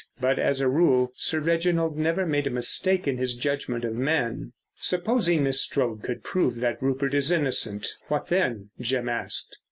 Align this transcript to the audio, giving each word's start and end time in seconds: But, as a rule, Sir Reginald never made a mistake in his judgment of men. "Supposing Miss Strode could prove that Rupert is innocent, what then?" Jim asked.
But, 0.19 0.39
as 0.39 0.61
a 0.61 0.67
rule, 0.67 1.11
Sir 1.15 1.39
Reginald 1.39 1.95
never 1.95 2.25
made 2.25 2.47
a 2.47 2.49
mistake 2.49 3.07
in 3.07 3.19
his 3.19 3.35
judgment 3.35 3.85
of 3.85 3.93
men. 3.93 4.53
"Supposing 4.73 5.43
Miss 5.43 5.61
Strode 5.61 6.01
could 6.01 6.23
prove 6.23 6.55
that 6.59 6.81
Rupert 6.81 7.13
is 7.13 7.29
innocent, 7.29 7.87
what 8.07 8.25
then?" 8.25 8.71
Jim 8.79 9.07
asked. 9.07 9.57